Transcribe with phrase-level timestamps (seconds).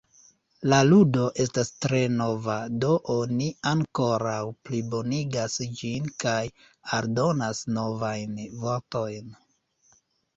[0.73, 2.55] La ludo estas tre nova,
[2.85, 4.39] do oni ankoraŭ
[4.69, 6.41] plibonigas ĝin kaj
[6.99, 9.29] aldonas novajn vortojn.